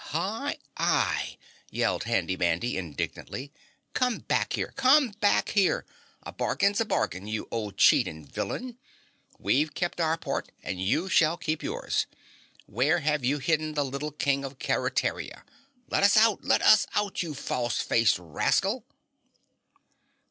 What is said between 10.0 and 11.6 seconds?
our part and you shall